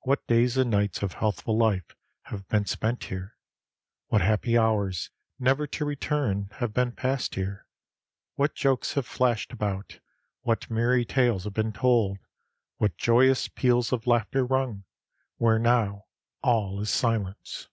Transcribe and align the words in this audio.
What 0.00 0.26
days 0.26 0.56
and 0.56 0.70
nights 0.70 1.02
of 1.02 1.12
healthful 1.12 1.58
life 1.58 1.94
have 2.32 2.48
been 2.48 2.64
spent 2.64 3.04
here. 3.04 3.36
What 4.06 4.22
happy 4.22 4.56
hours, 4.56 5.10
never 5.38 5.66
to 5.66 5.84
return, 5.84 6.48
have 6.52 6.72
been 6.72 6.92
passed 6.92 7.34
here. 7.34 7.66
What 8.36 8.54
jokes 8.54 8.94
have 8.94 9.04
flashed 9.04 9.52
about, 9.52 10.00
what 10.40 10.70
merry 10.70 11.04
tales 11.04 11.44
have 11.44 11.52
been 11.52 11.74
told, 11.74 12.16
what 12.78 12.96
joyous 12.96 13.46
peals 13.48 13.92
of 13.92 14.06
laughter 14.06 14.46
rung, 14.46 14.84
where 15.36 15.58
now 15.58 16.06
all 16.42 16.80
is 16.80 16.88
silence. 16.88 17.68